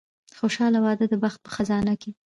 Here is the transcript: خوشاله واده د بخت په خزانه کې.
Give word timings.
خوشاله 0.39 0.79
واده 0.85 1.05
د 1.09 1.13
بخت 1.23 1.39
په 1.45 1.49
خزانه 1.55 1.93
کې. 2.01 2.11